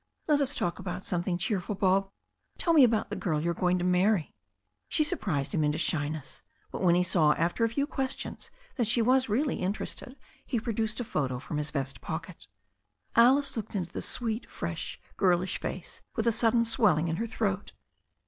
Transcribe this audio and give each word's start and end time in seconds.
"Let 0.27 0.41
us 0.41 0.55
talk 0.55 0.79
about 0.79 1.05
something 1.05 1.37
cheerful. 1.37 1.75
Bob. 1.75 2.09
Tell 2.57 2.73
me 2.73 2.83
about 2.83 3.11
the 3.11 3.15
girl 3.15 3.39
you 3.39 3.51
are 3.51 3.53
going 3.53 3.77
to 3.77 3.85
marry." 3.85 4.33
She 4.89 5.03
surprised 5.03 5.53
him 5.53 5.63
into 5.63 5.77
shyness, 5.77 6.41
but 6.71 6.81
when 6.81 6.95
he 6.95 7.03
saw 7.03 7.33
after 7.33 7.63
a 7.63 7.69
few 7.69 7.85
questions 7.85 8.49
that 8.77 8.87
she 8.87 9.03
was 9.03 9.29
really 9.29 9.57
interested, 9.57 10.15
he 10.43 10.59
produced 10.59 10.99
a 10.99 11.03
photo 11.03 11.37
from 11.37 11.57
his 11.57 11.69
vest 11.69 12.01
pocket. 12.01 12.47
Alice 13.15 13.55
looked 13.55 13.75
into 13.75 13.91
the 13.93 14.01
sweet, 14.01 14.49
fresh, 14.49 14.99
girlish 15.17 15.59
face 15.59 16.01
with 16.15 16.25
a 16.25 16.31
sudden 16.31 16.65
swelling 16.65 17.07
in 17.07 17.17
her 17.17 17.27
throat. 17.27 17.73